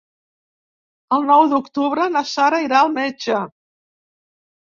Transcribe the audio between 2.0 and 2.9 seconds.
na Sara irà